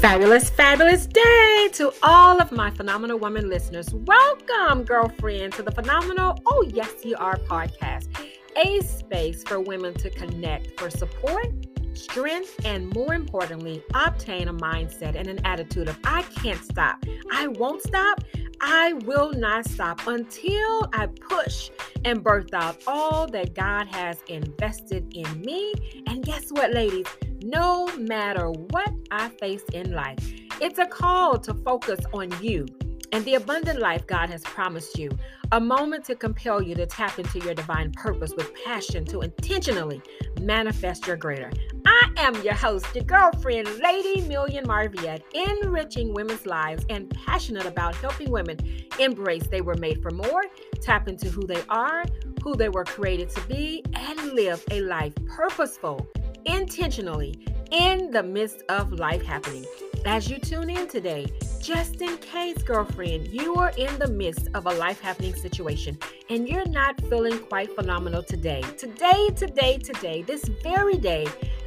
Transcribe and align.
Fabulous, 0.00 0.48
fabulous 0.48 1.06
day 1.06 1.68
to 1.74 1.92
all 2.02 2.40
of 2.40 2.50
my 2.52 2.70
Phenomenal 2.70 3.18
Woman 3.18 3.50
listeners. 3.50 3.92
Welcome, 3.92 4.82
girlfriend, 4.84 5.52
to 5.52 5.62
the 5.62 5.70
Phenomenal 5.70 6.40
Oh 6.46 6.64
Yes 6.72 7.04
You 7.04 7.16
Are 7.18 7.36
podcast, 7.36 8.08
a 8.56 8.80
space 8.80 9.42
for 9.42 9.60
women 9.60 9.92
to 9.98 10.08
connect 10.08 10.80
for 10.80 10.88
support, 10.88 11.48
strength, 11.92 12.64
and 12.64 12.90
more 12.94 13.12
importantly, 13.12 13.84
obtain 13.92 14.48
a 14.48 14.54
mindset 14.54 15.16
and 15.16 15.28
an 15.28 15.38
attitude 15.44 15.86
of 15.86 15.98
I 16.02 16.22
can't 16.22 16.64
stop, 16.64 17.04
I 17.30 17.48
won't 17.48 17.82
stop, 17.82 18.24
I 18.62 18.94
will 19.04 19.32
not 19.32 19.66
stop 19.68 20.06
until 20.06 20.88
I 20.94 21.08
push 21.28 21.68
and 22.06 22.24
birth 22.24 22.54
out 22.54 22.82
all 22.86 23.26
that 23.26 23.54
God 23.54 23.86
has 23.88 24.22
invested 24.28 25.14
in 25.14 25.42
me. 25.42 25.74
And 26.06 26.24
guess 26.24 26.50
what, 26.50 26.72
ladies? 26.72 27.06
No 27.42 27.86
matter 27.96 28.50
what 28.50 28.92
I 29.10 29.28
face 29.28 29.64
in 29.72 29.92
life. 29.92 30.18
It's 30.60 30.78
a 30.78 30.86
call 30.86 31.38
to 31.38 31.54
focus 31.54 32.00
on 32.12 32.30
you 32.42 32.66
and 33.12 33.24
the 33.24 33.34
abundant 33.34 33.80
life 33.80 34.06
God 34.06 34.30
has 34.30 34.42
promised 34.42 34.98
you. 34.98 35.10
A 35.52 35.60
moment 35.60 36.04
to 36.04 36.14
compel 36.14 36.62
you 36.62 36.74
to 36.76 36.86
tap 36.86 37.18
into 37.18 37.40
your 37.40 37.54
divine 37.54 37.92
purpose 37.92 38.34
with 38.36 38.54
passion 38.64 39.04
to 39.06 39.22
intentionally 39.22 40.00
manifest 40.40 41.06
your 41.06 41.16
greater. 41.16 41.50
I 41.86 42.08
am 42.18 42.40
your 42.42 42.54
host, 42.54 42.86
your 42.94 43.04
girlfriend, 43.04 43.68
Lady 43.82 44.20
Million 44.22 44.64
Marviette, 44.66 45.22
enriching 45.34 46.14
women's 46.14 46.46
lives 46.46 46.84
and 46.88 47.10
passionate 47.10 47.66
about 47.66 47.96
helping 47.96 48.30
women 48.30 48.58
embrace 48.98 49.46
they 49.48 49.60
were 49.60 49.74
made 49.74 50.02
for 50.02 50.10
more, 50.10 50.44
tap 50.80 51.08
into 51.08 51.28
who 51.28 51.46
they 51.46 51.62
are, 51.68 52.04
who 52.44 52.54
they 52.54 52.68
were 52.68 52.84
created 52.84 53.28
to 53.30 53.40
be, 53.48 53.82
and 53.94 54.32
live 54.32 54.62
a 54.70 54.82
life 54.82 55.14
purposeful 55.26 56.06
intentionally 56.44 57.34
in 57.70 58.10
the 58.10 58.22
midst 58.22 58.62
of 58.68 58.92
life 58.92 59.22
happening. 59.22 59.64
As 60.06 60.30
you 60.30 60.38
tune 60.38 60.70
in 60.70 60.88
today, 60.88 61.26
just 61.60 62.00
in 62.00 62.16
case, 62.18 62.62
girlfriend, 62.62 63.28
you 63.28 63.56
are 63.56 63.72
in 63.76 63.98
the 63.98 64.08
midst 64.08 64.48
of 64.54 64.66
a 64.66 64.70
life 64.70 65.00
happening 65.00 65.34
situation 65.34 65.98
and 66.30 66.48
you're 66.48 66.68
not 66.68 67.00
feeling 67.02 67.38
quite 67.38 67.74
phenomenal 67.74 68.22
today. 68.22 68.62
Today, 68.78 69.28
today, 69.36 69.76
today, 69.78 70.22
this 70.22 70.44
very 70.62 70.96
day, 70.96 71.26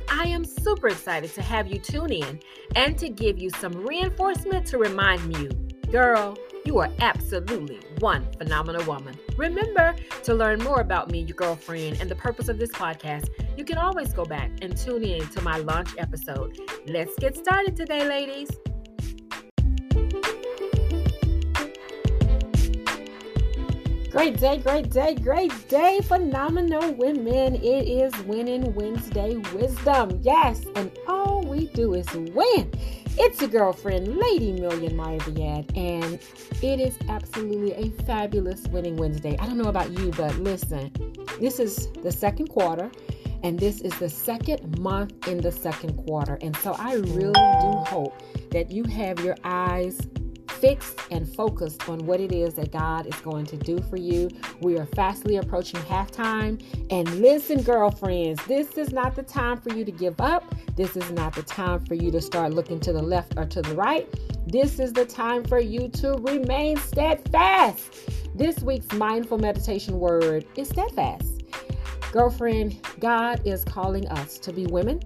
I 0.10 0.24
am 0.24 0.44
super 0.44 0.88
excited 0.88 1.34
to 1.36 1.42
have 1.42 1.68
you 1.68 1.80
tune 1.80 2.12
in 2.12 2.40
and 2.76 2.98
to 2.98 3.10
give 3.10 3.38
you 3.40 3.50
some 3.52 3.74
reinforcement 3.74 4.66
to 4.68 4.78
remind 4.78 5.38
you, 5.38 5.50
girl, 5.92 6.38
you 6.66 6.80
are 6.80 6.90
absolutely 7.00 7.80
one 8.00 8.26
phenomenal 8.38 8.84
woman. 8.86 9.16
Remember 9.38 9.96
to 10.24 10.34
learn 10.34 10.64
more 10.64 10.82
about 10.82 11.12
me, 11.12 11.20
your 11.20 11.36
girlfriend, 11.36 12.00
and 12.00 12.10
the 12.10 12.16
purpose 12.16 12.48
of 12.48 12.58
this 12.58 12.72
podcast. 12.72 13.30
You 13.56 13.64
can 13.64 13.78
always 13.78 14.12
go 14.14 14.26
back 14.26 14.50
and 14.64 14.76
tune 14.76 15.04
in 15.04 15.28
to 15.30 15.42
my 15.42 15.58
launch 15.58 15.92
episode. 16.00 16.58
Let's 16.88 17.16
get 17.20 17.38
started 17.38 17.76
today, 17.76 18.08
ladies. 18.08 18.50
Great 24.10 24.38
day, 24.38 24.58
great 24.58 24.90
day, 24.90 25.16
great 25.16 25.70
day, 25.70 26.00
phenomenal 26.04 26.94
women. 26.94 27.56
It 27.56 27.88
is 27.88 28.16
Winning 28.26 28.74
Wednesday 28.74 29.38
Wisdom. 29.54 30.20
Yes, 30.22 30.64
and 30.76 30.92
all 31.08 31.42
we 31.42 31.68
do 31.70 31.94
is 31.94 32.12
win. 32.14 32.72
It's 33.18 33.40
your 33.40 33.50
girlfriend, 33.50 34.18
Lady 34.18 34.52
Million 34.54 34.96
Marviette, 34.96 35.76
and 35.78 36.20
it 36.62 36.80
is 36.80 36.98
absolutely 37.10 37.74
a 37.74 37.92
fabulous 38.04 38.64
Winning 38.68 38.98
Wednesday. 38.98 39.38
I 39.40 39.46
don't 39.46 39.58
know 39.58 39.70
about 39.70 39.92
you, 39.92 40.10
but 40.12 40.36
listen, 40.38 40.92
this 41.40 41.60
is 41.60 41.90
the 42.02 42.12
second 42.12 42.50
quarter, 42.50 42.92
and 43.44 43.60
this 43.60 43.82
is 43.82 43.98
the 44.00 44.10
second 44.10 44.80
month 44.80 45.28
in 45.28 45.42
the 45.42 45.52
second 45.52 45.94
quarter. 46.06 46.38
And 46.42 46.56
so 46.58 46.74
I 46.80 46.96
really 46.96 47.34
do 47.34 47.84
hope 47.88 48.22
that 48.52 48.72
you 48.72 48.86
have 48.86 49.20
your 49.20 49.36
eyes 49.44 50.00
fixed 50.48 50.98
and 51.12 51.28
focused 51.28 51.90
on 51.90 52.06
what 52.06 52.22
it 52.22 52.32
is 52.32 52.54
that 52.54 52.72
God 52.72 53.06
is 53.06 53.16
going 53.16 53.46
to 53.48 53.58
do 53.58 53.80
for 53.90 53.98
you. 53.98 54.30
We 54.62 54.78
are 54.80 54.86
fastly 54.86 55.36
approaching 55.36 55.82
halftime. 55.82 56.64
And 56.90 57.20
listen, 57.20 57.64
girlfriends, 57.64 58.46
this 58.46 58.78
is 58.78 58.94
not 58.94 59.14
the 59.14 59.24
time 59.24 59.60
for 59.60 59.74
you 59.74 59.84
to 59.84 59.92
give 59.92 60.22
up. 60.22 60.56
This 60.78 60.96
is 60.96 61.12
not 61.12 61.36
the 61.36 61.44
time 61.44 61.86
for 61.86 61.96
you 61.96 62.12
to 62.12 62.22
start 62.22 62.54
looking 62.54 62.80
to 62.80 62.94
the 62.94 63.02
left 63.02 63.34
or 63.36 63.46
to 63.46 63.62
the 63.62 63.76
right. 63.76 64.08
This 64.48 64.80
is 64.80 64.94
the 64.94 65.06
time 65.06 65.44
for 65.44 65.60
you 65.60 65.90
to 65.90 66.14
remain 66.20 66.78
steadfast. 66.78 68.10
This 68.34 68.60
week's 68.60 68.92
mindful 68.94 69.40
meditation 69.40 70.00
word 70.00 70.46
is 70.56 70.70
steadfast. 70.70 71.33
Girlfriend, 72.14 72.78
God 73.00 73.42
is 73.44 73.66
calling 73.66 74.08
us 74.10 74.38
to 74.38 74.54
be 74.54 74.68
women 74.68 75.00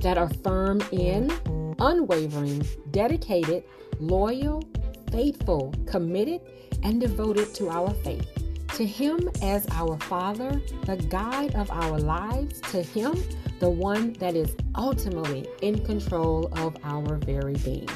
that 0.00 0.16
are 0.16 0.28
firm 0.44 0.80
in, 0.92 1.28
unwavering, 1.80 2.64
dedicated, 2.92 3.64
loyal, 3.98 4.62
faithful, 5.10 5.74
committed, 5.86 6.40
and 6.84 7.00
devoted 7.00 7.52
to 7.54 7.68
our 7.68 7.92
faith. 8.04 8.28
To 8.76 8.86
Him 8.86 9.28
as 9.42 9.66
our 9.72 9.98
Father, 9.98 10.62
the 10.86 10.98
guide 11.08 11.56
of 11.56 11.68
our 11.72 11.98
lives, 11.98 12.60
to 12.70 12.80
Him, 12.80 13.20
the 13.58 13.70
one 13.70 14.12
that 14.20 14.36
is 14.36 14.54
ultimately 14.76 15.48
in 15.62 15.84
control 15.84 16.48
of 16.52 16.76
our 16.84 17.16
very 17.16 17.54
being. 17.54 17.90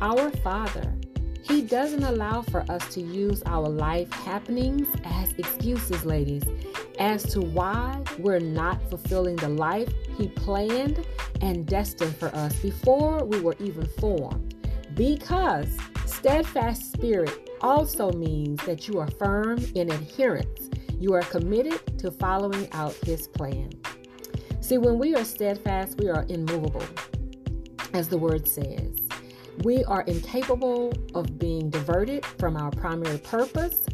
Our 0.00 0.30
Father, 0.30 0.94
He 1.42 1.60
doesn't 1.60 2.04
allow 2.04 2.40
for 2.40 2.64
us 2.70 2.94
to 2.94 3.02
use 3.02 3.42
our 3.44 3.68
life 3.68 4.10
happenings 4.10 4.88
as 5.04 5.34
excuses, 5.34 6.06
ladies, 6.06 6.44
as 7.02 7.24
to 7.24 7.40
why 7.40 8.00
we're 8.20 8.38
not 8.38 8.80
fulfilling 8.88 9.34
the 9.34 9.48
life 9.48 9.92
He 10.16 10.28
planned 10.28 11.04
and 11.40 11.66
destined 11.66 12.16
for 12.16 12.28
us 12.28 12.54
before 12.60 13.24
we 13.24 13.40
were 13.40 13.56
even 13.58 13.86
formed 13.98 14.54
because 14.94 15.66
steadfast 16.06 16.92
spirit 16.92 17.50
also 17.60 18.12
means 18.12 18.64
that 18.66 18.86
you 18.86 19.00
are 19.00 19.10
firm 19.12 19.58
in 19.74 19.90
adherence. 19.90 20.70
You 21.00 21.14
are 21.14 21.22
committed 21.22 21.98
to 21.98 22.12
following 22.12 22.68
out 22.72 22.94
his 23.04 23.26
plan. 23.26 23.70
See, 24.60 24.78
when 24.78 24.98
we 24.98 25.16
are 25.16 25.24
steadfast, 25.24 25.98
we 25.98 26.08
are 26.08 26.24
immovable, 26.28 26.84
as 27.94 28.08
the 28.08 28.18
word 28.18 28.46
says. 28.46 28.96
We 29.64 29.82
are 29.84 30.02
incapable 30.02 30.92
of 31.14 31.38
being 31.38 31.68
diverted 31.70 32.24
from 32.38 32.56
our 32.56 32.70
primary 32.70 33.18
purpose 33.18 33.86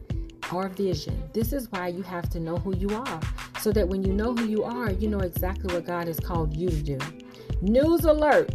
or 0.53 0.69
vision. 0.69 1.23
This 1.33 1.53
is 1.53 1.71
why 1.71 1.89
you 1.89 2.03
have 2.03 2.29
to 2.31 2.41
know 2.41 2.57
who 2.57 2.77
you 2.77 2.91
are, 2.91 3.21
so 3.61 3.73
that 3.73 3.89
when 3.89 4.03
you 4.03 4.13
know 4.13 4.35
who 4.35 4.47
you 4.47 4.65
are, 4.65 4.91
you 4.91 5.09
know 5.09 5.21
exactly 5.21 5.75
what 5.75 5.87
God 5.87 6.07
has 6.07 6.21
called 6.21 6.57
you 6.57 6.69
to 6.69 6.83
do. 6.83 6.99
News 7.61 8.05
alert! 8.05 8.55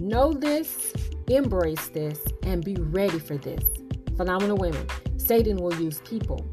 Know 0.00 0.32
this 0.32 0.92
Embrace 1.30 1.86
this 1.90 2.18
and 2.42 2.64
be 2.64 2.74
ready 2.74 3.20
for 3.20 3.36
this. 3.36 3.62
Phenomenal 4.16 4.56
women. 4.56 4.84
Satan 5.16 5.58
will 5.58 5.74
use 5.80 6.00
people, 6.00 6.44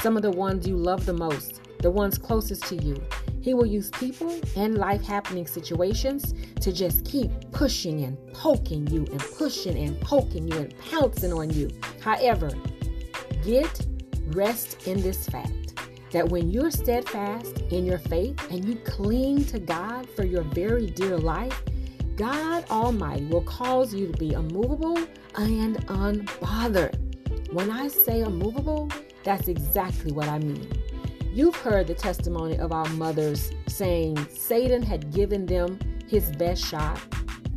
some 0.00 0.16
of 0.16 0.24
the 0.24 0.32
ones 0.32 0.66
you 0.66 0.76
love 0.76 1.06
the 1.06 1.12
most, 1.12 1.60
the 1.78 1.92
ones 1.92 2.18
closest 2.18 2.64
to 2.64 2.74
you. 2.74 3.00
He 3.40 3.54
will 3.54 3.66
use 3.66 3.88
people 3.90 4.40
and 4.56 4.78
life 4.78 5.04
happening 5.04 5.46
situations 5.46 6.34
to 6.60 6.72
just 6.72 7.04
keep 7.04 7.30
pushing 7.52 8.02
and 8.02 8.18
poking 8.32 8.88
you 8.88 9.06
and 9.12 9.20
pushing 9.20 9.78
and 9.78 10.00
poking 10.00 10.48
you 10.48 10.58
and 10.58 10.76
pouncing 10.90 11.32
on 11.32 11.50
you. 11.50 11.70
However, 12.00 12.50
get 13.44 13.86
rest 14.36 14.86
in 14.86 15.00
this 15.00 15.26
fact 15.28 15.80
that 16.12 16.28
when 16.28 16.50
you're 16.50 16.70
steadfast 16.70 17.58
in 17.70 17.84
your 17.84 17.98
faith 17.98 18.38
and 18.50 18.64
you 18.64 18.76
cling 18.84 19.44
to 19.46 19.58
God 19.58 20.08
for 20.10 20.24
your 20.24 20.42
very 20.42 20.86
dear 20.86 21.18
life, 21.18 21.62
God 22.16 22.64
Almighty 22.70 23.24
will 23.26 23.42
cause 23.42 23.94
you 23.94 24.12
to 24.12 24.18
be 24.18 24.32
immovable 24.32 24.98
and 25.36 25.76
unbothered. 25.88 27.52
When 27.52 27.70
I 27.70 27.88
say 27.88 28.20
immovable, 28.20 28.90
that's 29.24 29.48
exactly 29.48 30.12
what 30.12 30.28
I 30.28 30.38
mean. 30.38 30.70
You've 31.32 31.56
heard 31.56 31.86
the 31.86 31.94
testimony 31.94 32.56
of 32.58 32.72
our 32.72 32.88
mothers 32.90 33.50
saying 33.66 34.26
Satan 34.30 34.82
had 34.82 35.12
given 35.12 35.44
them 35.44 35.78
his 36.08 36.30
best 36.36 36.64
shot, 36.64 37.00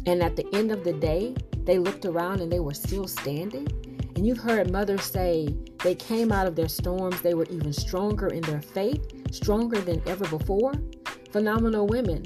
and 0.06 0.24
at 0.24 0.36
the 0.36 0.46
end 0.54 0.72
of 0.72 0.84
the 0.84 0.94
day, 0.94 1.36
they 1.64 1.78
looked 1.78 2.06
around 2.06 2.42
and 2.42 2.52
they 2.52 2.60
were 2.60 2.74
still 2.74 3.08
standing. 3.08 3.68
And 4.16 4.26
you've 4.26 4.40
heard 4.40 4.72
mothers 4.72 5.04
say 5.04 5.56
they 5.84 5.96
came 5.96 6.32
out 6.32 6.48
of 6.48 6.56
their 6.56 6.68
storms, 6.68 7.22
they 7.22 7.34
were 7.34 7.46
even 7.46 7.72
stronger 7.72 8.28
in 8.28 8.42
their 8.42 8.62
faith, 8.62 9.34
stronger 9.34 9.80
than 9.80 10.02
ever 10.06 10.28
before. 10.28 10.74
Phenomenal 11.32 11.88
women. 11.88 12.26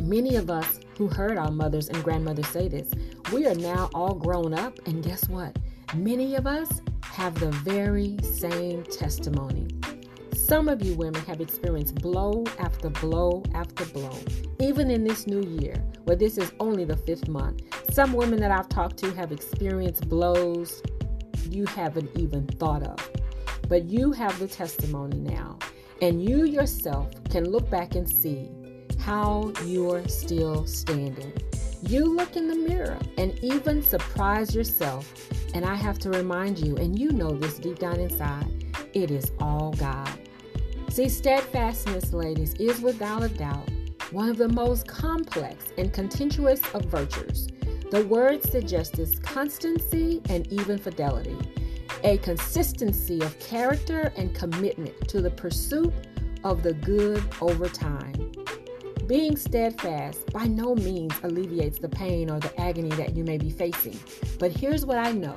Many 0.00 0.36
of 0.36 0.50
us 0.50 0.80
who 0.96 1.08
heard 1.08 1.36
our 1.36 1.50
mothers 1.50 1.88
and 1.88 2.02
grandmothers 2.02 2.48
say 2.48 2.68
this. 2.68 2.90
We 3.32 3.46
are 3.46 3.54
now 3.54 3.90
all 3.94 4.14
grown 4.14 4.54
up, 4.54 4.78
and 4.86 5.02
guess 5.02 5.28
what? 5.28 5.56
Many 5.94 6.34
of 6.34 6.46
us 6.46 6.80
have 7.02 7.34
the 7.38 7.50
very 7.50 8.16
same 8.22 8.84
testimony. 8.84 9.68
Some 10.34 10.68
of 10.68 10.82
you 10.82 10.94
women 10.94 11.22
have 11.24 11.40
experienced 11.40 11.96
blow 11.96 12.44
after 12.58 12.90
blow 12.90 13.42
after 13.54 13.84
blow, 13.86 14.18
even 14.60 14.90
in 14.90 15.04
this 15.04 15.26
new 15.26 15.42
year, 15.42 15.76
where 16.04 16.16
this 16.16 16.38
is 16.38 16.52
only 16.58 16.84
the 16.84 16.96
fifth 16.96 17.28
month. 17.28 17.62
Some 17.92 18.12
women 18.12 18.40
that 18.40 18.50
I've 18.50 18.68
talked 18.68 18.96
to 18.98 19.12
have 19.14 19.32
experienced 19.32 20.08
blows 20.08 20.82
you 21.52 21.66
haven't 21.66 22.10
even 22.18 22.46
thought 22.46 22.82
of. 22.82 23.10
But 23.68 23.84
you 23.84 24.12
have 24.12 24.38
the 24.38 24.46
testimony 24.46 25.18
now, 25.18 25.58
and 26.00 26.22
you 26.22 26.44
yourself 26.44 27.08
can 27.30 27.50
look 27.50 27.68
back 27.70 27.94
and 27.94 28.08
see 28.08 28.50
how 28.98 29.52
you're 29.64 30.06
still 30.08 30.66
standing. 30.66 31.32
You 31.82 32.04
look 32.04 32.36
in 32.36 32.48
the 32.48 32.54
mirror 32.54 32.98
and 33.18 33.38
even 33.40 33.82
surprise 33.82 34.54
yourself. 34.54 35.12
And 35.54 35.64
I 35.64 35.74
have 35.74 35.98
to 36.00 36.10
remind 36.10 36.58
you, 36.58 36.76
and 36.76 36.98
you 36.98 37.10
know 37.10 37.32
this 37.32 37.58
deep 37.58 37.78
down 37.78 38.00
inside, 38.00 38.46
it 38.94 39.10
is 39.10 39.32
all 39.38 39.72
God. 39.72 40.10
See, 40.88 41.08
steadfastness, 41.08 42.12
ladies, 42.12 42.54
is 42.54 42.80
without 42.80 43.22
a 43.22 43.28
doubt 43.28 43.68
one 44.12 44.28
of 44.28 44.36
the 44.36 44.48
most 44.48 44.86
complex 44.86 45.72
and 45.78 45.92
contentious 45.92 46.60
of 46.74 46.84
virtues. 46.84 47.48
The 47.92 48.06
word 48.06 48.42
suggests 48.42 49.18
constancy 49.18 50.22
and 50.30 50.50
even 50.50 50.78
fidelity, 50.78 51.36
a 52.02 52.16
consistency 52.16 53.20
of 53.20 53.38
character 53.38 54.14
and 54.16 54.34
commitment 54.34 55.06
to 55.08 55.20
the 55.20 55.28
pursuit 55.28 55.92
of 56.42 56.62
the 56.62 56.72
good 56.72 57.22
over 57.42 57.68
time. 57.68 58.32
Being 59.06 59.36
steadfast 59.36 60.32
by 60.32 60.46
no 60.46 60.74
means 60.74 61.12
alleviates 61.22 61.80
the 61.80 61.90
pain 61.90 62.30
or 62.30 62.40
the 62.40 62.58
agony 62.58 62.88
that 62.96 63.14
you 63.14 63.24
may 63.24 63.36
be 63.36 63.50
facing. 63.50 64.00
But 64.38 64.52
here's 64.52 64.86
what 64.86 64.96
I 64.96 65.12
know 65.12 65.36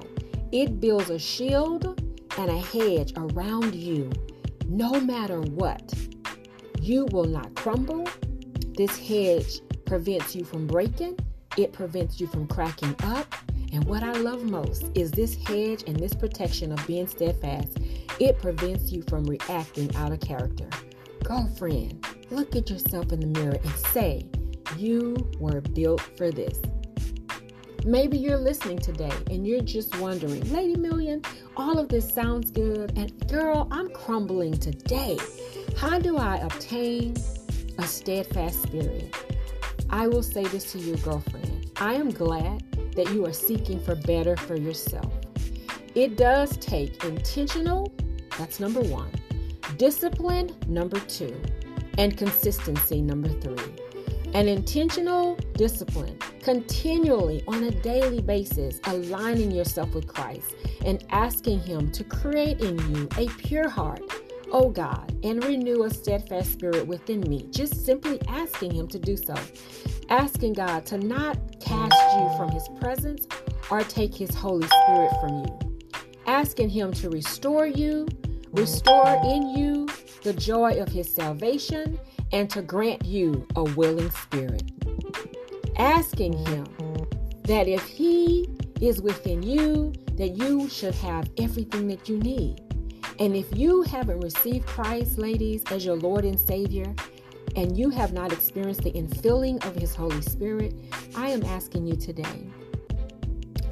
it 0.54 0.80
builds 0.80 1.10
a 1.10 1.20
shield 1.20 2.02
and 2.38 2.50
a 2.50 2.58
hedge 2.58 3.12
around 3.18 3.76
you 3.76 4.10
no 4.70 4.98
matter 5.02 5.42
what. 5.42 5.94
You 6.80 7.06
will 7.12 7.26
not 7.26 7.54
crumble. 7.56 8.08
This 8.78 8.98
hedge 8.98 9.60
prevents 9.86 10.38
you 10.38 10.46
from 10.46 10.68
breaking, 10.68 11.20
it 11.58 11.74
prevents 11.74 12.20
you 12.20 12.28
from 12.28 12.48
cracking 12.48 12.96
up. 13.04 13.34
And 13.72 13.84
what 13.86 14.04
I 14.04 14.14
love 14.14 14.44
most 14.44 14.92
is 14.96 15.12
this 15.12 15.36
hedge 15.36 15.84
and 15.88 15.98
this 15.98 16.14
protection 16.14 16.72
of 16.72 16.86
being 16.88 17.08
steadfast. 17.08 17.78
It 18.20 18.40
prevents 18.40 18.92
you 18.92 19.04
from 19.04 19.26
reacting 19.26 19.94
out 19.96 20.12
of 20.12 20.20
character. 20.22 20.70
Girlfriend, 21.24 22.06
look 22.30 22.56
at 22.56 22.70
yourself 22.70 23.12
in 23.12 23.20
the 23.20 23.40
mirror 23.40 23.58
and 23.62 23.76
say, 23.92 24.30
You 24.78 25.16
were 25.40 25.62
built 25.62 26.02
for 26.18 26.32
this. 26.32 26.62
Maybe 27.84 28.18
you're 28.18 28.38
listening 28.38 28.80
today 28.80 29.12
and 29.30 29.46
you're 29.46 29.62
just 29.62 30.00
wondering, 30.00 30.52
Lady 30.52 30.76
Million, 30.76 31.22
all 31.58 31.78
of 31.78 31.90
this 31.90 32.12
sounds 32.12 32.50
good, 32.52 32.98
and 32.98 33.28
girl, 33.28 33.68
I'm 33.72 33.90
crumbling 33.90 34.58
today. 34.58 35.18
How 35.78 36.00
do 36.00 36.18
I 36.18 36.38
obtain 36.38 37.16
a 37.78 37.84
steadfast 37.84 38.64
spirit? 38.64 39.25
I 39.96 40.08
will 40.08 40.24
say 40.24 40.44
this 40.44 40.74
to 40.74 40.78
your 40.78 40.98
girlfriend. 40.98 41.72
I 41.78 41.94
am 41.94 42.10
glad 42.12 42.70
that 42.98 43.14
you 43.14 43.26
are 43.26 43.32
seeking 43.32 43.80
for 43.80 43.96
better 43.96 44.36
for 44.36 44.58
yourself. 44.58 45.14
It 45.96 46.18
does 46.18 46.58
take 46.58 47.02
intentional, 47.06 47.94
that's 48.38 48.60
number 48.60 48.82
one, 48.82 49.10
discipline, 49.78 50.54
number 50.68 51.00
two, 51.00 51.34
and 51.98 52.18
consistency, 52.18 53.02
number 53.02 53.30
three. 53.30 53.74
An 54.34 54.50
intentional 54.50 55.38
discipline, 55.54 56.20
continually 56.44 57.42
on 57.48 57.64
a 57.64 57.72
daily 57.72 58.22
basis, 58.22 58.82
aligning 58.88 59.50
yourself 59.50 59.96
with 59.96 60.08
Christ 60.08 60.56
and 60.86 61.06
asking 61.12 61.62
Him 61.62 61.90
to 61.94 62.04
create 62.04 62.60
in 62.60 62.78
you 62.94 63.08
a 63.18 63.30
pure 63.38 63.70
heart, 63.70 64.02
oh 64.56 64.70
God, 64.70 65.14
and 65.22 65.44
renew 65.44 65.84
a 65.84 65.90
steadfast 65.90 66.54
spirit 66.54 66.88
within 66.88 67.20
me. 67.30 67.46
Just 67.52 67.86
simply 67.86 68.22
asking 68.30 68.72
Him 68.72 68.88
to 68.88 68.98
do 68.98 69.18
so. 69.18 69.36
Asking 70.10 70.54
God 70.54 70.86
to 70.86 70.98
not 70.98 71.38
cast 71.60 71.94
you 72.16 72.38
from 72.38 72.52
His 72.52 72.66
presence 72.80 73.28
or 73.70 73.82
take 73.82 74.16
His 74.16 74.34
Holy 74.34 74.66
Spirit 74.66 75.12
from 75.20 75.44
you. 75.44 75.60
Asking 76.26 76.70
Him 76.70 76.94
to 76.94 77.10
restore 77.10 77.68
you, 77.68 78.08
restore 78.54 79.20
in 79.26 79.50
you 79.50 79.90
the 80.24 80.32
joy 80.32 80.82
of 80.82 80.88
His 80.88 81.14
salvation 81.14 82.00
and 82.32 82.50
to 82.52 82.62
grant 82.62 83.04
you 83.04 83.46
a 83.58 83.64
willing 83.64 84.10
spirit. 84.12 84.72
Asking 85.76 86.32
Him 86.32 86.66
that 87.44 87.68
if 87.68 87.84
He 87.84 88.48
is 88.80 89.02
within 89.02 89.44
you, 89.44 89.92
that 90.14 90.38
you 90.38 90.70
should 90.70 90.96
have 90.96 91.30
everything 91.38 91.90
that 91.90 92.08
you 92.08 92.18
need. 92.20 92.65
And 93.20 93.36
if 93.36 93.58
you 93.58 93.84
haven't 93.84 94.20
received 94.20 94.66
Christ, 94.66 95.18
ladies, 95.18 95.64
as 95.72 95.86
your 95.86 95.96
Lord 95.96 96.26
and 96.26 96.40
Savior, 96.40 96.94
and 97.56 97.78
you 97.78 97.90
have 97.90 98.12
not 98.12 98.34
experienced 98.34 98.82
the 98.82 98.92
infilling 98.92 99.66
of 99.66 99.76
His 99.76 99.96
Holy 99.96 100.22
Spirit, 100.22 100.76
I 101.16 101.30
am 101.30 101.44
asking 101.44 101.88
you 101.88 101.96
today, 101.96 102.50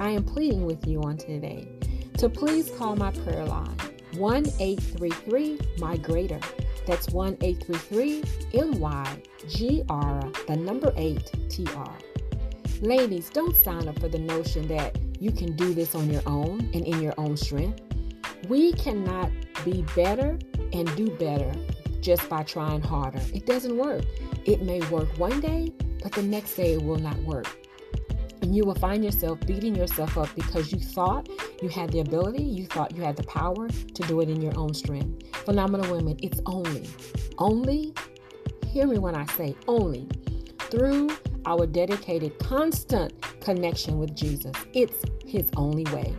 I 0.00 0.10
am 0.10 0.24
pleading 0.24 0.64
with 0.64 0.86
you 0.86 1.02
on 1.02 1.18
today 1.18 1.68
to 2.16 2.28
please 2.28 2.70
call 2.70 2.96
my 2.96 3.10
prayer 3.10 3.44
line 3.44 3.76
1 4.16 4.46
833 4.58 5.58
My 5.78 5.98
Greater. 5.98 6.40
That's 6.86 7.10
1 7.10 7.36
833 7.40 8.22
MYGR, 8.52 10.46
the 10.46 10.56
number 10.56 10.92
8 10.96 11.50
TR. 11.50 11.90
Ladies, 12.80 13.28
don't 13.30 13.54
sign 13.62 13.88
up 13.88 13.98
for 13.98 14.08
the 14.08 14.18
notion 14.18 14.66
that 14.68 14.98
you 15.20 15.32
can 15.32 15.54
do 15.56 15.74
this 15.74 15.94
on 15.94 16.10
your 16.10 16.22
own 16.26 16.60
and 16.72 16.84
in 16.86 17.00
your 17.02 17.14
own 17.18 17.36
strength. 17.36 17.83
We 18.48 18.72
cannot 18.72 19.30
be 19.64 19.84
better 19.94 20.38
and 20.72 20.96
do 20.96 21.10
better 21.10 21.52
just 22.00 22.28
by 22.28 22.42
trying 22.42 22.82
harder. 22.82 23.20
It 23.32 23.46
doesn't 23.46 23.76
work. 23.76 24.04
It 24.44 24.62
may 24.62 24.80
work 24.88 25.08
one 25.18 25.40
day, 25.40 25.72
but 26.02 26.12
the 26.12 26.22
next 26.22 26.54
day 26.54 26.74
it 26.74 26.82
will 26.82 26.98
not 26.98 27.16
work. 27.18 27.46
And 28.42 28.54
you 28.54 28.64
will 28.64 28.74
find 28.74 29.02
yourself 29.02 29.40
beating 29.46 29.74
yourself 29.74 30.18
up 30.18 30.28
because 30.34 30.70
you 30.70 30.78
thought 30.78 31.28
you 31.62 31.70
had 31.70 31.90
the 31.90 32.00
ability, 32.00 32.42
you 32.42 32.66
thought 32.66 32.94
you 32.94 33.02
had 33.02 33.16
the 33.16 33.22
power 33.22 33.68
to 33.68 34.02
do 34.02 34.20
it 34.20 34.28
in 34.28 34.42
your 34.42 34.52
own 34.58 34.74
strength. 34.74 35.34
Phenomenal 35.46 35.90
women, 35.90 36.18
it's 36.22 36.40
only, 36.44 36.86
only, 37.38 37.94
hear 38.66 38.86
me 38.86 38.98
when 38.98 39.14
I 39.14 39.24
say 39.36 39.56
only, 39.66 40.06
through 40.58 41.08
our 41.46 41.66
dedicated, 41.66 42.38
constant 42.38 43.14
connection 43.40 43.98
with 43.98 44.14
Jesus. 44.14 44.52
It's 44.74 45.02
His 45.26 45.50
only 45.56 45.84
way. 45.84 46.14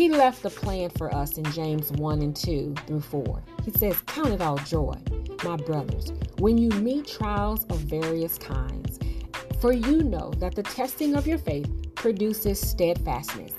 He 0.00 0.08
left 0.08 0.42
the 0.42 0.48
plan 0.48 0.88
for 0.88 1.14
us 1.14 1.36
in 1.36 1.44
James 1.52 1.92
1 1.92 2.22
and 2.22 2.34
2 2.34 2.74
through 2.86 3.02
4. 3.02 3.42
He 3.66 3.70
says, 3.72 4.00
Count 4.06 4.30
it 4.30 4.40
all 4.40 4.56
joy, 4.56 4.94
my 5.44 5.56
brothers, 5.56 6.14
when 6.38 6.56
you 6.56 6.70
meet 6.70 7.06
trials 7.06 7.64
of 7.64 7.80
various 7.80 8.38
kinds 8.38 8.98
for 9.60 9.74
you 9.74 10.02
know 10.02 10.30
that 10.38 10.54
the 10.54 10.62
testing 10.62 11.16
of 11.16 11.26
your 11.26 11.36
faith 11.36 11.70
produces 11.96 12.58
steadfastness. 12.58 13.52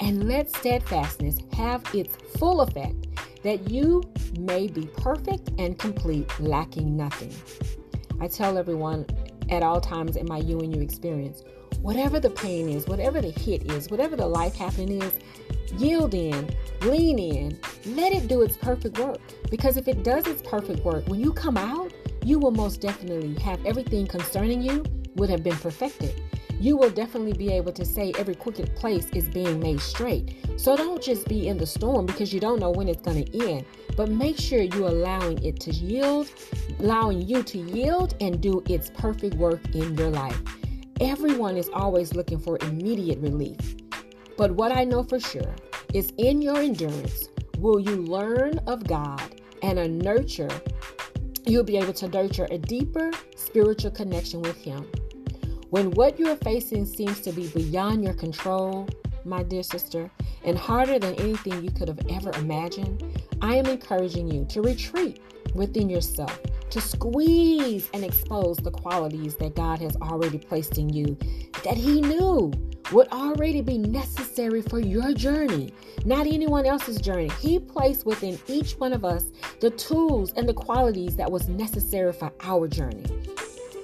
And 0.00 0.26
let 0.26 0.50
steadfastness 0.50 1.38
have 1.52 1.84
its 1.94 2.16
full 2.38 2.62
effect, 2.62 3.06
that 3.44 3.70
you 3.70 4.02
may 4.36 4.66
be 4.66 4.86
perfect 4.96 5.50
and 5.60 5.78
complete, 5.78 6.28
lacking 6.40 6.96
nothing. 6.96 7.32
I 8.20 8.26
tell 8.26 8.58
everyone 8.58 9.06
at 9.48 9.62
all 9.62 9.80
times 9.80 10.16
in 10.16 10.26
my 10.26 10.38
you 10.38 10.58
and 10.58 10.74
you 10.74 10.82
experience, 10.82 11.44
whatever 11.82 12.18
the 12.18 12.30
pain 12.30 12.68
is, 12.68 12.88
whatever 12.88 13.20
the 13.20 13.30
hit 13.30 13.70
is, 13.70 13.90
whatever 13.90 14.16
the 14.16 14.26
life 14.26 14.56
happening 14.56 15.00
is, 15.00 15.12
yield 15.78 16.14
in, 16.14 16.48
lean 16.82 17.18
in, 17.18 17.58
let 17.86 18.12
it 18.12 18.28
do 18.28 18.42
its 18.42 18.56
perfect 18.56 18.98
work. 18.98 19.20
Because 19.50 19.76
if 19.76 19.88
it 19.88 20.02
does 20.02 20.26
its 20.26 20.42
perfect 20.42 20.84
work, 20.84 21.06
when 21.08 21.20
you 21.20 21.32
come 21.32 21.56
out, 21.56 21.92
you 22.24 22.38
will 22.38 22.50
most 22.50 22.80
definitely 22.80 23.34
have 23.42 23.64
everything 23.66 24.06
concerning 24.06 24.62
you 24.62 24.84
would 25.16 25.30
have 25.30 25.42
been 25.42 25.56
perfected. 25.56 26.20
You 26.60 26.76
will 26.76 26.90
definitely 26.90 27.34
be 27.34 27.52
able 27.52 27.72
to 27.72 27.84
say 27.84 28.12
every 28.16 28.34
crooked 28.34 28.74
place 28.76 29.08
is 29.10 29.28
being 29.28 29.60
made 29.60 29.80
straight. 29.80 30.36
So 30.56 30.76
don't 30.76 31.02
just 31.02 31.28
be 31.28 31.48
in 31.48 31.58
the 31.58 31.66
storm 31.66 32.06
because 32.06 32.32
you 32.32 32.40
don't 32.40 32.60
know 32.60 32.70
when 32.70 32.88
it's 32.88 33.02
going 33.02 33.24
to 33.24 33.50
end, 33.50 33.66
but 33.96 34.08
make 34.08 34.38
sure 34.38 34.62
you're 34.62 34.88
allowing 34.88 35.42
it 35.44 35.60
to 35.60 35.72
yield, 35.72 36.30
allowing 36.78 37.22
you 37.22 37.42
to 37.42 37.58
yield 37.58 38.14
and 38.20 38.40
do 38.40 38.62
its 38.68 38.90
perfect 38.90 39.34
work 39.34 39.60
in 39.74 39.94
your 39.96 40.10
life. 40.10 40.40
Everyone 41.00 41.56
is 41.56 41.68
always 41.74 42.14
looking 42.14 42.38
for 42.38 42.56
immediate 42.62 43.18
relief. 43.18 43.58
But 44.36 44.52
what 44.52 44.76
I 44.76 44.84
know 44.84 45.02
for 45.02 45.20
sure 45.20 45.54
is 45.92 46.12
in 46.18 46.42
your 46.42 46.58
endurance, 46.58 47.28
will 47.58 47.78
you 47.78 47.96
learn 47.96 48.58
of 48.66 48.86
God 48.86 49.40
and 49.62 49.78
a 49.78 49.88
nurture, 49.88 50.50
you'll 51.46 51.64
be 51.64 51.76
able 51.76 51.92
to 51.92 52.08
nurture 52.08 52.48
a 52.50 52.58
deeper 52.58 53.12
spiritual 53.36 53.92
connection 53.92 54.42
with 54.42 54.56
Him. 54.56 54.88
When 55.70 55.92
what 55.92 56.18
you 56.18 56.28
are 56.28 56.36
facing 56.36 56.84
seems 56.84 57.20
to 57.20 57.32
be 57.32 57.48
beyond 57.48 58.02
your 58.02 58.14
control, 58.14 58.88
my 59.24 59.42
dear 59.42 59.62
sister, 59.62 60.10
and 60.44 60.58
harder 60.58 60.98
than 60.98 61.14
anything 61.14 61.62
you 61.62 61.70
could 61.70 61.88
have 61.88 62.00
ever 62.10 62.30
imagined, 62.32 63.04
I 63.40 63.54
am 63.54 63.66
encouraging 63.66 64.28
you 64.30 64.44
to 64.46 64.62
retreat 64.62 65.20
within 65.54 65.88
yourself, 65.88 66.38
to 66.70 66.80
squeeze 66.80 67.88
and 67.94 68.04
expose 68.04 68.56
the 68.56 68.70
qualities 68.70 69.36
that 69.36 69.54
God 69.54 69.78
has 69.78 69.96
already 69.96 70.38
placed 70.38 70.78
in 70.78 70.88
you 70.88 71.16
that 71.62 71.76
He 71.76 72.00
knew 72.00 72.52
would 72.92 73.08
already 73.08 73.60
be 73.60 73.78
necessary 73.78 74.62
for 74.62 74.78
your 74.78 75.12
journey, 75.12 75.72
not 76.04 76.26
anyone 76.26 76.66
else's 76.66 77.00
journey. 77.00 77.30
He 77.40 77.58
placed 77.58 78.04
within 78.04 78.38
each 78.46 78.72
one 78.72 78.92
of 78.92 79.04
us 79.04 79.32
the 79.60 79.70
tools 79.70 80.32
and 80.36 80.48
the 80.48 80.54
qualities 80.54 81.16
that 81.16 81.30
was 81.30 81.48
necessary 81.48 82.12
for 82.12 82.32
our 82.40 82.68
journey. 82.68 83.04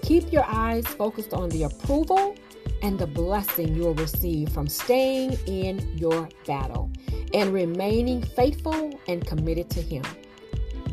Keep 0.02 0.32
your 0.32 0.44
eyes 0.46 0.86
focused 0.86 1.32
on 1.32 1.48
the 1.50 1.64
approval 1.64 2.34
and 2.82 2.98
the 2.98 3.06
blessing 3.06 3.74
you 3.74 3.82
will 3.82 3.94
receive 3.94 4.48
from 4.50 4.66
staying 4.66 5.32
in 5.46 5.96
your 5.96 6.28
battle 6.46 6.90
and 7.34 7.52
remaining 7.52 8.22
faithful 8.22 8.98
and 9.08 9.26
committed 9.26 9.70
to 9.70 9.82
Him. 9.82 10.02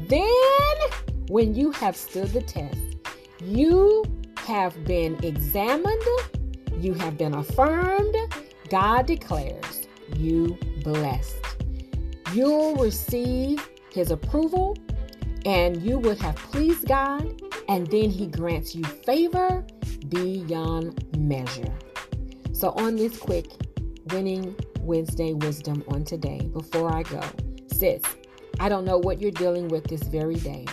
Then, 0.08 0.28
when 1.28 1.56
you 1.56 1.72
have 1.72 1.96
stood 1.96 2.30
the 2.30 2.42
test, 2.42 2.80
you 3.42 4.04
have 4.38 4.86
been 4.86 5.22
examined, 5.24 6.02
You 6.80 6.94
have 6.96 7.18
been 7.18 7.34
affirmed. 7.34 8.16
God 8.70 9.08
declares 9.08 9.88
you 10.16 10.58
blessed. 10.84 11.36
You'll 12.34 12.76
receive 12.76 13.68
his 13.90 14.12
approval 14.12 14.78
and 15.48 15.82
you 15.82 15.98
would 15.98 16.20
have 16.20 16.36
pleased 16.36 16.88
God, 16.88 17.42
and 17.70 17.88
then 17.88 18.10
he 18.10 18.28
grants 18.28 18.76
you 18.76 18.84
favor 18.84 19.66
beyond 20.10 21.18
measure. 21.18 21.74
So, 22.52 22.72
on 22.72 22.98
this 22.98 23.18
quick 23.18 23.48
winning 24.12 24.56
Wednesday 24.82 25.34
wisdom 25.34 25.86
on 25.88 26.04
today, 26.04 26.50
before 26.52 26.94
I 26.94 27.04
go, 27.04 27.22
sis, 27.68 28.02
I 28.60 28.68
don't 28.68 28.84
know 28.84 28.98
what 28.98 29.22
you're 29.22 29.32
dealing 29.32 29.70
with 29.70 29.86
this 29.86 30.04
very 30.04 30.36
day, 30.36 30.66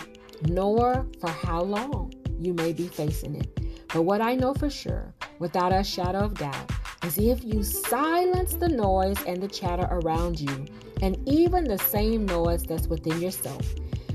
nor 0.49 1.07
for 1.21 1.29
how 1.29 1.61
long 1.61 2.13
you 2.37 2.53
may 2.53 2.73
be 2.73 2.89
facing 2.89 3.35
it. 3.35 3.87
But 3.93 4.01
what 4.01 4.19
I 4.19 4.35
know 4.35 4.53
for 4.53 4.69
sure, 4.69 5.13
without 5.39 5.73
a 5.73 5.83
shadow 5.83 6.19
of 6.19 6.35
doubt, 6.35 6.71
is 7.03 7.17
if 7.17 7.43
you 7.43 7.63
silence 7.63 8.53
the 8.53 8.69
noise 8.69 9.17
and 9.27 9.41
the 9.41 9.47
chatter 9.47 9.87
around 9.91 10.39
you, 10.39 10.65
and 11.01 11.17
even 11.27 11.63
the 11.63 11.77
same 11.77 12.25
noise 12.25 12.63
that's 12.63 12.87
within 12.87 13.19
yourself, 13.21 13.65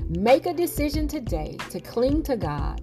make 0.09 0.45
a 0.45 0.53
decision 0.53 1.07
today 1.07 1.57
to 1.69 1.79
cling 1.79 2.23
to 2.23 2.35
God. 2.35 2.81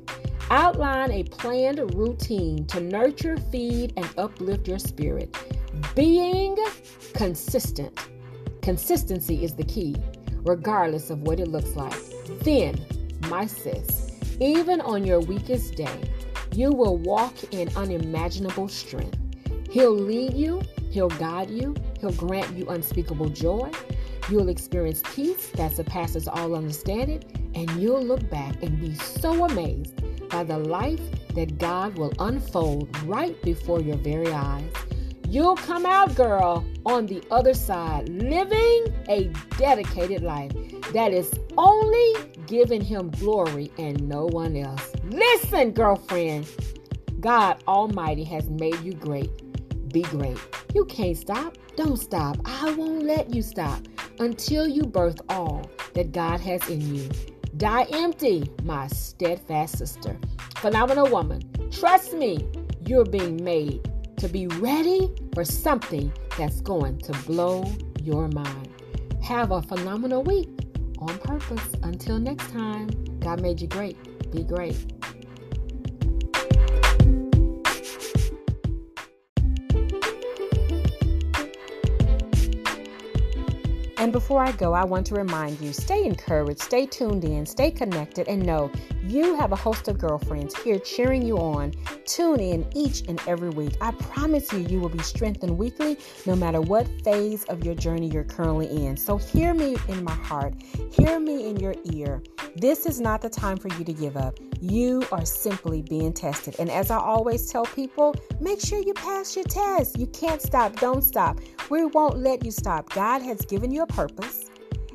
Outline 0.50 1.10
a 1.10 1.24
planned 1.24 1.94
routine 1.94 2.66
to 2.68 2.80
nurture, 2.80 3.36
feed, 3.36 3.92
and 3.96 4.08
uplift 4.16 4.66
your 4.66 4.78
spirit. 4.78 5.36
Being 5.94 6.56
consistent. 7.12 7.98
Consistency 8.62 9.44
is 9.44 9.54
the 9.54 9.64
key, 9.64 9.94
regardless 10.44 11.10
of 11.10 11.22
what 11.22 11.38
it 11.38 11.48
looks 11.48 11.76
like. 11.76 11.94
Then, 12.40 12.82
my 13.28 13.46
sis, 13.46 14.12
even 14.40 14.80
on 14.80 15.04
your 15.04 15.20
weakest 15.20 15.74
day, 15.74 16.00
you 16.58 16.72
will 16.72 16.96
walk 16.96 17.32
in 17.52 17.68
unimaginable 17.76 18.66
strength. 18.66 19.16
He'll 19.70 19.94
lead 19.94 20.34
you, 20.34 20.60
He'll 20.90 21.10
guide 21.10 21.50
you, 21.50 21.72
He'll 22.00 22.10
grant 22.10 22.52
you 22.56 22.66
unspeakable 22.68 23.28
joy. 23.28 23.70
You'll 24.28 24.48
experience 24.48 25.00
peace 25.14 25.50
that 25.50 25.76
surpasses 25.76 26.26
all 26.26 26.56
understanding, 26.56 27.22
and 27.54 27.70
you'll 27.80 28.02
look 28.02 28.28
back 28.28 28.60
and 28.60 28.80
be 28.80 28.92
so 28.94 29.44
amazed 29.44 30.02
by 30.30 30.42
the 30.42 30.58
life 30.58 31.00
that 31.36 31.58
God 31.58 31.96
will 31.96 32.12
unfold 32.18 32.88
right 33.04 33.40
before 33.42 33.80
your 33.80 33.96
very 33.96 34.32
eyes. 34.32 34.72
You'll 35.28 35.56
come 35.56 35.86
out, 35.86 36.16
girl, 36.16 36.66
on 36.86 37.06
the 37.06 37.22
other 37.30 37.54
side, 37.54 38.08
living 38.08 38.94
a 39.08 39.30
dedicated 39.56 40.22
life 40.22 40.52
that 40.92 41.12
is 41.12 41.32
only 41.56 42.14
giving 42.46 42.80
Him 42.80 43.10
glory 43.10 43.70
and 43.78 44.08
no 44.08 44.26
one 44.26 44.56
else. 44.56 44.92
Listen, 45.04 45.72
girlfriend, 45.72 46.48
God 47.20 47.62
Almighty 47.66 48.24
has 48.24 48.48
made 48.48 48.80
you 48.80 48.92
great. 48.92 49.30
Be 49.92 50.02
great. 50.02 50.38
You 50.74 50.84
can't 50.84 51.16
stop. 51.16 51.56
Don't 51.76 51.96
stop. 51.96 52.36
I 52.44 52.72
won't 52.72 53.04
let 53.04 53.34
you 53.34 53.42
stop 53.42 53.80
until 54.18 54.66
you 54.68 54.82
birth 54.82 55.20
all 55.28 55.70
that 55.94 56.12
God 56.12 56.40
has 56.40 56.68
in 56.68 56.94
you. 56.94 57.08
Die 57.56 57.86
empty, 57.92 58.50
my 58.62 58.86
steadfast 58.88 59.78
sister. 59.78 60.16
Phenomenal 60.56 61.08
woman. 61.08 61.40
Trust 61.70 62.14
me, 62.14 62.46
you're 62.86 63.04
being 63.04 63.42
made 63.42 63.88
to 64.18 64.28
be 64.28 64.46
ready 64.46 65.10
for 65.34 65.44
something 65.44 66.12
that's 66.36 66.60
going 66.60 66.98
to 66.98 67.12
blow 67.26 67.70
your 68.02 68.28
mind. 68.28 68.68
Have 69.22 69.52
a 69.52 69.62
phenomenal 69.62 70.22
week 70.22 70.48
on 70.98 71.18
purpose. 71.18 71.68
Until 71.82 72.18
next 72.18 72.50
time, 72.50 72.88
God 73.20 73.40
made 73.40 73.60
you 73.60 73.68
great. 73.68 73.96
Be 74.32 74.42
great. 74.42 74.97
And 83.98 84.12
before 84.12 84.44
I 84.44 84.52
go, 84.52 84.74
I 84.74 84.84
want 84.84 85.06
to 85.08 85.16
remind 85.16 85.60
you 85.60 85.72
stay 85.72 86.04
encouraged, 86.04 86.60
stay 86.60 86.86
tuned 86.86 87.24
in, 87.24 87.44
stay 87.44 87.72
connected, 87.72 88.28
and 88.28 88.46
know 88.46 88.70
you 89.08 89.34
have 89.34 89.50
a 89.50 89.56
host 89.56 89.88
of 89.88 89.98
girlfriends 89.98 90.56
here 90.62 90.78
cheering 90.78 91.22
you 91.22 91.36
on. 91.38 91.72
Tune 92.06 92.38
in 92.38 92.64
each 92.76 93.02
and 93.08 93.20
every 93.26 93.50
week. 93.50 93.74
I 93.80 93.90
promise 93.90 94.52
you, 94.52 94.60
you 94.60 94.78
will 94.78 94.88
be 94.88 95.00
strengthened 95.00 95.58
weekly 95.58 95.98
no 96.26 96.36
matter 96.36 96.60
what 96.60 96.86
phase 97.02 97.42
of 97.44 97.64
your 97.64 97.74
journey 97.74 98.08
you're 98.08 98.22
currently 98.22 98.86
in. 98.86 98.96
So, 98.96 99.16
hear 99.16 99.52
me 99.52 99.76
in 99.88 100.04
my 100.04 100.14
heart, 100.14 100.54
hear 100.92 101.18
me 101.18 101.48
in 101.48 101.56
your 101.56 101.74
ear. 101.92 102.22
This 102.56 102.86
is 102.86 103.00
not 103.00 103.20
the 103.20 103.28
time 103.28 103.56
for 103.56 103.68
you 103.74 103.84
to 103.84 103.92
give 103.92 104.16
up. 104.16 104.38
You 104.60 105.04
are 105.12 105.24
simply 105.24 105.82
being 105.82 106.12
tested. 106.12 106.56
And 106.58 106.70
as 106.70 106.90
I 106.90 106.98
always 106.98 107.50
tell 107.50 107.64
people, 107.64 108.14
make 108.40 108.60
sure 108.60 108.80
you 108.80 108.94
pass 108.94 109.36
your 109.36 109.44
test. 109.44 109.98
You 109.98 110.06
can't 110.08 110.42
stop, 110.42 110.76
don't 110.80 111.02
stop. 111.02 111.38
We 111.70 111.84
won't 111.84 112.18
let 112.18 112.44
you 112.44 112.50
stop. 112.50 112.90
God 112.90 113.22
has 113.22 113.40
given 113.42 113.70
you 113.70 113.82
a 113.82 113.86
purpose 113.86 114.50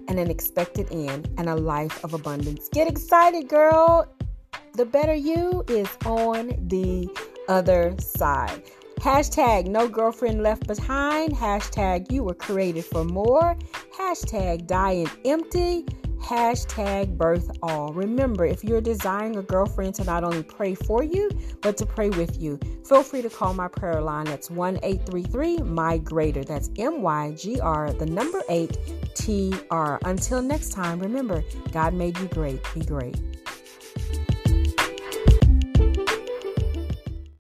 and 0.08 0.20
an 0.20 0.30
expected 0.30 0.88
end 0.92 1.30
and 1.38 1.48
a 1.48 1.56
life 1.56 2.04
of 2.04 2.14
abundance. 2.14 2.70
Get 2.70 2.88
excited, 2.88 3.48
girl. 3.48 4.14
The 4.74 4.86
better 4.86 5.14
you 5.14 5.64
is 5.68 5.88
on 6.06 6.50
the 6.68 7.08
other 7.48 7.96
side. 8.00 8.64
Hashtag 9.00 9.68
no 9.68 9.88
girlfriend 9.88 10.44
left 10.44 10.68
behind. 10.68 11.34
Hashtag 11.34 12.12
you 12.12 12.24
were 12.24 12.34
created 12.34 12.86
for 12.86 13.04
more. 13.04 13.58
Hashtag 13.98 14.66
dying 14.66 15.10
empty 15.26 15.86
hashtag 16.24 17.18
birth 17.18 17.52
all. 17.62 17.92
Remember, 17.94 18.46
if 18.46 18.64
you're 18.64 18.82
desiring 18.82 19.36
a 19.36 19.42
girlfriend 19.42 19.96
to 19.96 20.04
not 20.04 20.24
only 20.24 20.44
pray 20.44 20.74
for 20.74 21.04
you, 21.04 21.30
but 21.62 21.78
to 21.78 21.86
pray 21.86 22.10
with 22.10 22.40
you, 22.40 22.60
feel 22.88 23.04
free 23.04 23.22
to 23.22 23.30
call 23.30 23.54
my 23.54 23.68
prayer 23.68 24.02
line. 24.02 24.26
That's 24.26 24.50
1 24.50 24.78
833 24.84 25.58
My 25.58 25.98
Greater. 25.98 26.44
That's 26.44 26.70
M 26.78 27.02
Y 27.02 27.34
G 27.38 27.60
R, 27.60 27.92
the 27.94 28.06
number 28.06 28.42
8 28.50 28.78
T 29.16 29.54
R. 29.70 30.00
Until 30.06 30.42
next 30.42 30.70
time, 30.70 31.00
remember, 31.00 31.44
God 31.72 31.94
made 31.94 32.18
you 32.18 32.28
great. 32.28 32.62
Be 32.74 32.82
great. 32.82 33.18